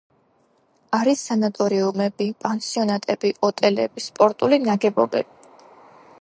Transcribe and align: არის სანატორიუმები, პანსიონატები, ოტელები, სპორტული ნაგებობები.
არის 0.99 1.19
სანატორიუმები, 1.31 2.27
პანსიონატები, 2.45 3.31
ოტელები, 3.49 4.05
სპორტული 4.07 4.61
ნაგებობები. 4.65 5.25